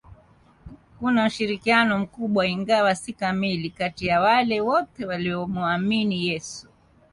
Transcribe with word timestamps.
Kuna 0.99 1.25
ushirikiano 1.25 1.99
mkubwa 1.99 2.47
ingawa 2.47 2.95
si 2.95 3.13
kamili 3.13 3.69
kati 3.69 4.07
ya 4.07 4.21
wale 4.21 4.61
wote 4.61 5.05
waliomuamini 5.05 6.27
Yesu 6.27 6.67